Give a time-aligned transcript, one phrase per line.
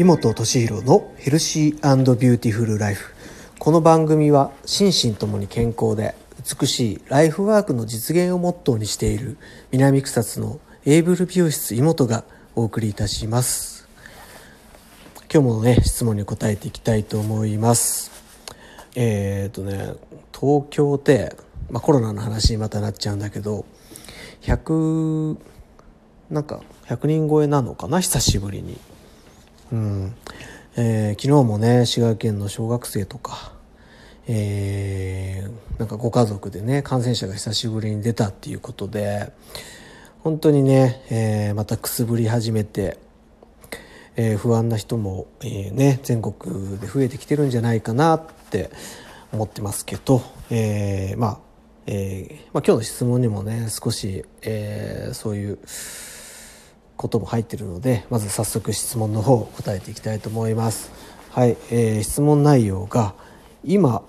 [0.00, 3.12] 井本俊弘のヘルシービューティフルライフ。
[3.58, 6.14] この番組は心身ともに健康で
[6.60, 9.38] 美しいライフワークの実現をモットーにしている
[9.72, 12.22] 南草津のエイブル美容室井本が
[12.54, 13.88] お送りいたします。
[15.22, 18.12] 今日もね質問に答えていきたいと思います。
[18.94, 19.94] えっ、ー、とね
[20.32, 21.34] 東京で、
[21.72, 23.64] まあ、コロナの話にまたなっちゃうんだけど
[24.42, 25.36] 100
[26.30, 27.98] なんか100人超えなのかな？
[27.98, 28.78] 久しぶりに。
[29.72, 30.14] うん。
[30.80, 33.52] えー、昨日もね滋賀県の小学生とか、
[34.28, 39.32] えー、なんかご家族でね感染者が久しぶりに出たっていうことで
[40.20, 42.96] 本当にね、えー、またくすぶり始めて、
[44.14, 48.70] えー、不安な人も、えー、ね全国で増えてきてるんじゃないかなって
[49.32, 51.38] 思ってますけど、えー、まあ
[51.90, 55.58] えーまあ、今日の質問にもね少し、えー、そういう
[56.98, 60.90] ことも入ってるのでまず早速質問の方答えていきたいと思います。
[61.30, 63.14] はい、えー、質問内容が
[63.64, 64.02] 今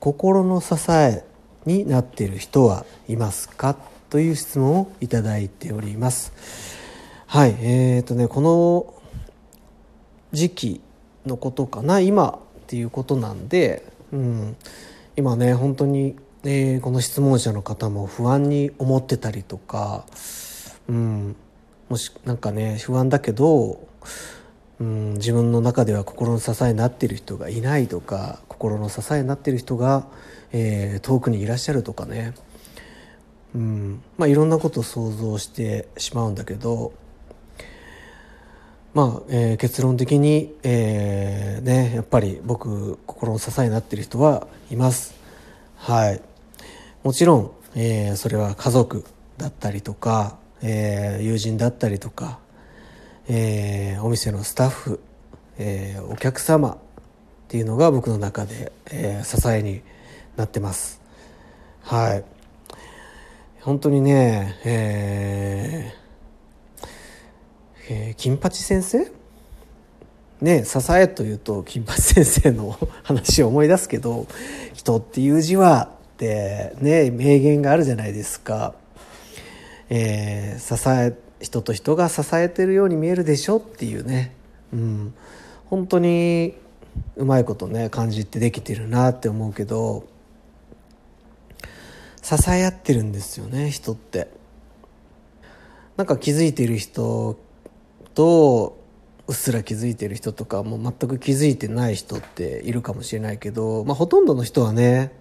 [0.00, 1.24] 心の支え
[1.64, 3.76] になっている人はいますか？
[4.10, 6.32] という質問をいただいております。
[7.26, 8.92] はいえーとねこの
[10.32, 10.80] 時期
[11.24, 14.56] のことかな今っていうことなんで、うん、
[15.14, 20.04] 今ね本当に、えー、この質問者の方も不安に思ってたりとか、
[20.88, 21.36] うん、
[21.92, 23.86] もしなんかね不安だけど、
[24.80, 30.06] うん、自分の中では心の支えになっている人がいないとか心の支えになっている人が、
[30.52, 32.32] えー、遠くにいらっしゃるとかね、
[33.54, 36.94] うんまあ、いろんなことを想像してしまうんだけど
[38.94, 45.14] まあ、えー、結論的に、えー、ね、やっぱり僕心の支えになっている人はいます。
[45.76, 46.22] はい、
[47.02, 49.04] もちろん、えー、それは家族
[49.36, 52.38] だったりとか、えー、友人だったりとか、
[53.28, 55.00] えー、お店のスタッフ、
[55.58, 56.76] えー、お客様っ
[57.48, 59.82] ていうのが僕の中で、えー、支えに
[60.36, 61.00] なってます。
[61.82, 62.24] はい。
[63.60, 66.88] 本当にねえー、
[67.90, 69.10] えー、金八先生？
[70.40, 74.26] ね支えというと金八先生の 話を思い出すけど
[74.74, 78.74] 人っていう字はってね名言があるじゃないですか。
[79.94, 84.34] えー、支え人と人が支えてるように見えるでしょっていうね、
[84.72, 85.14] うん、
[85.66, 86.54] 本当に
[87.16, 90.06] うまいことね感じってできてるなって思うけど
[92.22, 94.28] 支え合ってるんですよね人って。
[95.98, 97.38] なんか気づいてる人
[98.14, 98.78] と
[99.26, 105.12] うっすら気づいてる人とかもう全く気づいてない人っているかもしれないけど、まあ、ほとんどの人はね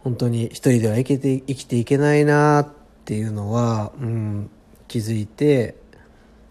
[0.00, 2.81] 本当に一人では生きて生きていけないなって
[3.12, 4.50] っていうのは、うん、
[4.88, 5.74] 気づいて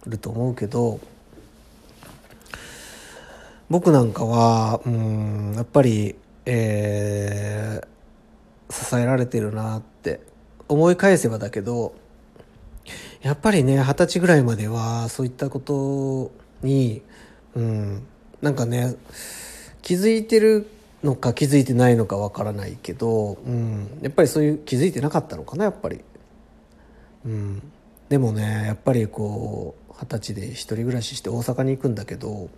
[0.06, 1.00] ると思うけど
[3.68, 6.14] 僕なんかは、うん、やっぱり、
[6.46, 10.20] えー、支えられてるなって
[10.68, 11.96] 思い返せばだけど
[13.24, 17.02] やっぱりね二十歳ぐらいまではそういったことに、
[17.56, 18.06] うん、
[18.44, 18.98] なんかね
[19.82, 20.70] 気づいてる
[21.04, 26.02] のか気づいてないのかわからないけど、うん、やっぱりそういう気づいてなかったのかなやっぱり。
[27.26, 27.62] うん、
[28.10, 32.50] でもねやっぱりこう二十歳で一人暮らしして大阪に行くんだけど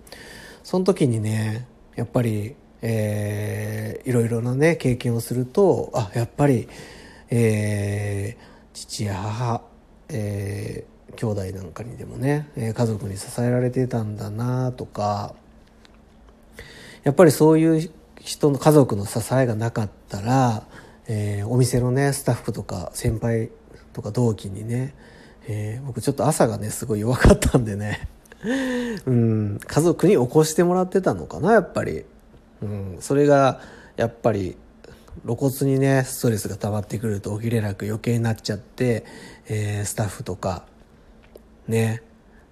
[0.63, 6.67] その時にねやっぱり、えー、いろいろなね経験をするとあやっぱり、
[7.29, 8.43] えー、
[8.73, 9.61] 父や母、
[10.09, 15.35] えー、兄弟なんかにでもね家族に支えられてたんだなとか
[17.03, 20.63] やっぱりそういう人の家族の支えがなかったら、
[21.07, 23.49] えー、お店のねスタッフとか先輩
[23.93, 24.93] とか同期にね、
[25.47, 28.07] えー、僕ちょっと朝がねすごい弱かったんでね。
[29.05, 29.59] うん。
[29.65, 32.03] 家族に起こしてもらってたのかなやっぱり、
[32.61, 33.61] うん、それが
[33.95, 34.57] やっぱり
[35.23, 39.05] 露骨にねストレスが溜まってくると起きれなく余計になっちゃって、
[39.47, 40.65] えー、スタッフとか
[41.67, 42.01] ね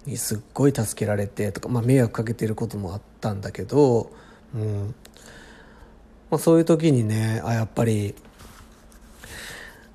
[0.06, 4.10] にすっごい助けられてとか、まあ、迷惑かけてることもあったんだけど、
[4.54, 4.94] うん。
[6.30, 8.14] まあ、そういう時にねあやっぱり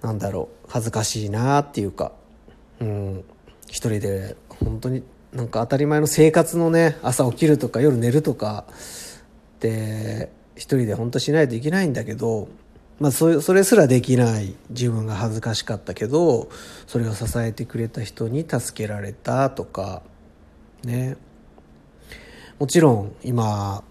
[0.02, 2.12] なんだろう恥ずかしいなっていうか、
[2.80, 3.24] うん、
[3.68, 5.04] 一人で本当に
[5.34, 8.66] なんか当たり前の生活のね朝起きるとか夜寝るとか。
[9.58, 12.48] って一人で本当しないといけないんだけど、
[13.00, 16.50] まあ、そそれすらできない自分が恥ずかしかったけど
[16.86, 20.04] それを支えてくれた人に助けられたとか。
[20.84, 21.18] ね。
[22.60, 23.84] もちろん今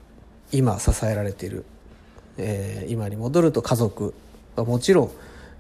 [0.50, 1.64] 今支えられてる、
[2.36, 4.12] えー、今に戻ると家族
[4.56, 5.10] はもちろん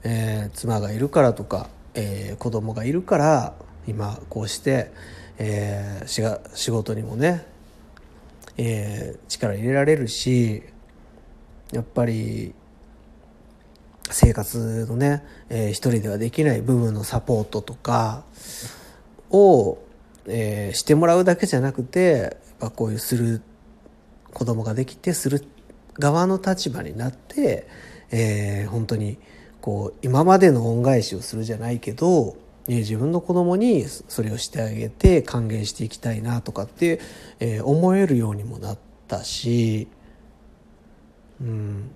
[0.06, 3.54] えー、妻がいるからとか、えー、子供がいるから
[3.88, 4.92] 今こうして、
[5.38, 7.56] えー、仕事にもね
[8.58, 10.62] えー、力入れられるし
[11.72, 12.54] やっぱり
[14.08, 18.24] 生活のね、えー、一人ではできない部分のサポートとか
[19.30, 19.78] を、
[20.26, 23.42] えー、してもらうだけじゃなくてやっぱこういうする
[24.32, 25.44] 子供ができてする
[25.94, 27.66] 側の立場になって、
[28.10, 29.18] えー、本当に
[29.66, 32.36] こう今までの恩返しをするじゃないけど
[32.68, 37.00] 自分の子供にそれをしてあげて還元していきたいなとかって、
[37.64, 38.78] 思えるようにもなっ
[39.08, 39.88] たし、
[41.40, 41.90] うん、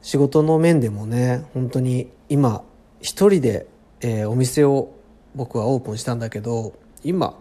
[0.00, 2.62] 仕事の面でもね本当に今
[3.02, 3.66] 一人で、
[4.00, 4.94] え、お店を
[5.34, 6.72] 僕はオープンしたんだけど
[7.02, 7.38] 今、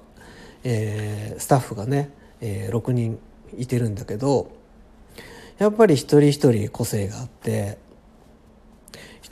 [0.65, 3.17] え、スタッフがね、え、6人
[3.57, 4.51] いてるんだけど
[5.57, 7.77] やっぱり一人一人個性があって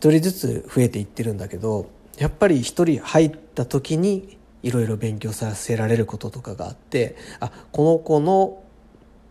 [0.09, 8.63] 人ずつ増えていってるんだけどやっぱり一人入った時にいろいろ勉強させられることとかがあってあこの子の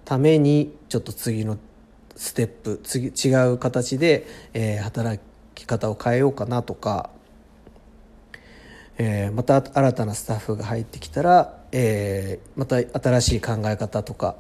[0.05, 1.59] ためにちょっと次の
[2.17, 5.21] ステップ次違う形で、えー、働
[5.55, 7.11] き方を変えようかなとか、
[8.99, 14.37] えー、また新たなスタッフが入ってきたら、えー、また新しい考え方とか、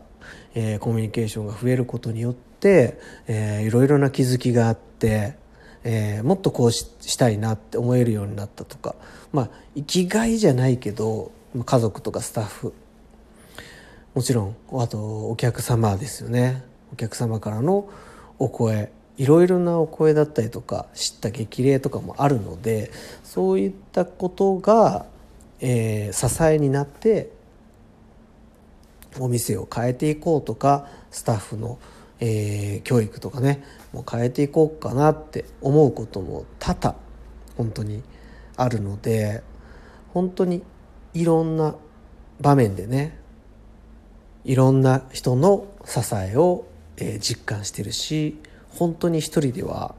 [0.54, 2.98] えー、コミュニケーションが増えることによって、
[3.28, 5.39] えー、いろいろな気づきがあって、
[5.84, 8.94] えー、もっとこうしたいなって思えるようになったとか。
[9.32, 11.30] まあ生きがいじゃないけど
[11.64, 12.74] 家族とかスタッフ。
[14.14, 16.64] もちろんあとお客様ですよね。
[16.92, 17.88] お客様からの
[18.38, 18.92] お声。
[19.16, 22.90] いろいろなお声だったりとか知った激励とかもあるので
[23.22, 25.04] そういったことが、
[25.60, 27.30] えー、支えになって
[29.18, 31.78] お店を変えていこうとかスタッフの、
[32.20, 33.62] えー、教育とかね
[33.92, 36.96] もう変えていこうかなって思うことも多々
[37.56, 38.02] 本当に
[38.56, 39.42] あるので
[40.12, 40.62] 本当に
[41.14, 41.74] いろんな
[42.40, 43.18] 場面でね
[44.44, 46.70] いろんな人の支えを
[47.00, 48.38] えー、実感してるし
[48.68, 49.94] 本当に一人では、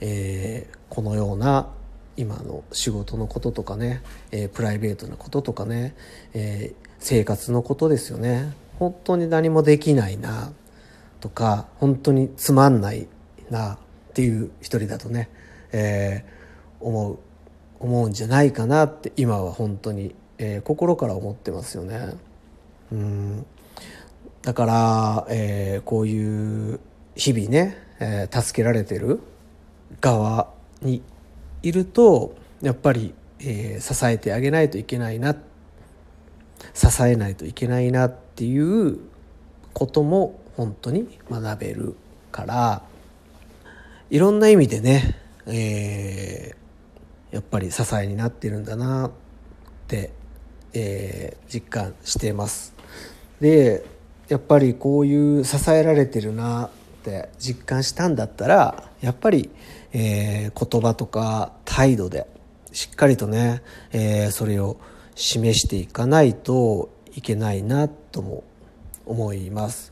[0.00, 1.68] えー、このような
[2.16, 5.96] 今の仕事のこととかね、えー、プライベートなこととかね、
[6.34, 8.52] えー、生活のことですよね。
[8.78, 10.52] 本当に何もできないな
[11.20, 13.08] とか本当につまんない
[13.52, 13.78] なっ
[14.14, 15.30] ていう一人だとね、
[15.70, 17.18] えー、思う
[17.78, 22.14] 思うんじゃないかなって今は本当に、えー、心から思ってますよね。
[22.92, 23.46] うん
[24.42, 26.80] だから、えー、こういう
[27.14, 29.20] 日々ね、えー、助けられてる
[30.00, 30.48] 側
[30.80, 31.02] に
[31.62, 35.36] いるとやっぱり、えー、支えてあげないといけないな
[36.74, 38.98] 支えないといけないなっていう
[39.72, 41.96] ことも本当に学べる
[42.30, 42.82] から
[44.12, 45.16] いろんな意味でね、
[45.46, 49.10] えー、やっぱり支えになってるんだなっ
[49.88, 50.12] て、
[50.74, 52.74] えー、実感してます。
[53.40, 53.82] で
[54.28, 56.70] やっぱりこういう支えられてるなっ
[57.04, 59.48] て実感したんだったらやっぱり、
[59.94, 62.26] えー、言葉とか態度で
[62.70, 63.62] しっかりとね、
[63.92, 64.76] えー、それを
[65.14, 68.44] 示していかないといけないなとも
[69.06, 69.90] 思います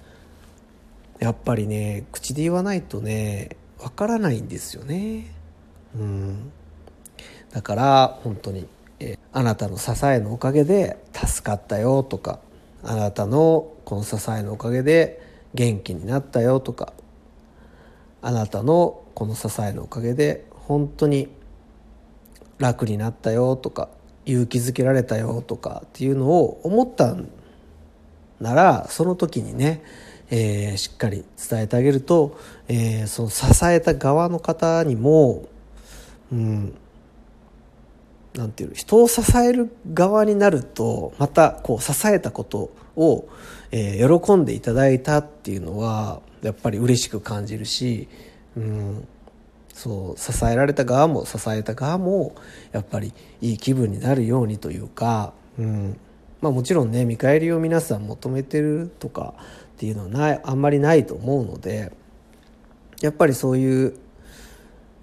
[1.20, 5.26] やっぱりね口で言わないとねわからないんですよね。
[5.96, 6.52] うん。
[7.52, 8.66] だから本当に、
[9.00, 12.38] え、あなたの支えのおかげで助かったよとか
[12.82, 15.20] あなたのこの支えのおかげで
[15.54, 16.92] 元気になったよとか
[18.22, 21.28] あなたのこの支えのおかげで本当に
[22.58, 23.88] 楽になったよとか
[24.26, 27.16] 勇気づけられたよとかっていうのを思った
[28.38, 29.82] ならその時にね、
[30.30, 35.48] えー、しっかり伝えてあげると、えー、その支えた側の方にも、
[36.32, 36.74] うん、
[38.34, 43.28] なんていう人を支える側になるとまたこう支えたことを、
[43.72, 48.08] えー、喜んでいただいたっていうのはやっぱり嬉しく感じるし、
[48.56, 49.08] うん、
[49.74, 52.34] そう支えられた側も支えた側も
[52.70, 55.98] やっぱりいい気分になるようにというか、うん
[56.40, 59.34] まあ、もちろんね見返りを皆さん求めてるとか
[59.80, 61.90] っていうのはないあんまりないと思うので
[63.00, 63.98] やっぱりそういう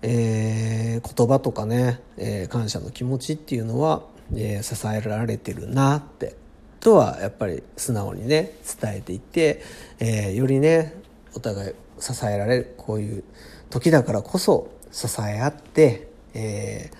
[0.03, 4.03] えー、言葉とかね、えー、感謝の気持ちっていうのは、
[4.35, 6.35] えー、支えられてるなって
[6.79, 9.63] とはやっぱり素直にね伝えていって、
[9.99, 10.93] え、よりね
[11.33, 13.23] お互い支えられるこういう
[13.71, 16.91] 時だからこそ支え合って、え、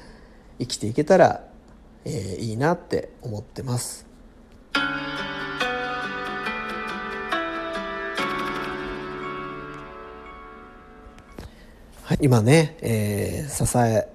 [0.58, 1.44] 生きていけたら、
[2.04, 4.08] え、いいなって思ってます。
[12.22, 14.08] 今ね、えー、支え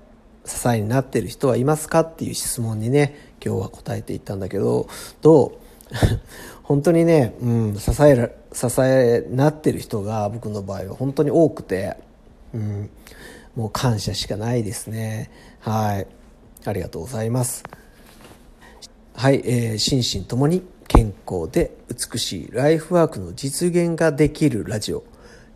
[0.44, 4.88] 支えになってる人はいますかっていう質問にね今日は答えていったんだけど
[5.20, 5.52] どう？
[6.62, 11.96] 本当にね、うん、支えら、支えなってる人が僕の場合は本当に多くて、
[12.54, 12.90] うん、
[13.54, 15.30] もう感謝しかないですね。
[15.60, 16.06] はい。
[16.64, 17.64] ありがとうございます。
[19.14, 25.04] はい、えー、心身ともに健康で美しいライフワークの実現ができるラジオ。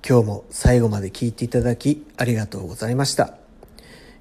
[0.09, 3.35] 今日も最後まで聞いていただきありがとうございました。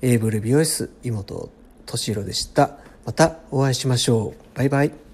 [0.02, 1.50] エーブル美容室妹
[1.86, 2.78] 敏弘でした。
[3.06, 4.58] またお会いしましょう。
[4.58, 5.05] バイバイ。